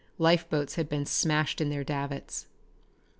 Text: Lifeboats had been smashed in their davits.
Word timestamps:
Lifeboats 0.17 0.77
had 0.77 0.89
been 0.89 1.05
smashed 1.05 1.61
in 1.61 1.69
their 1.69 1.83
davits. 1.83 2.47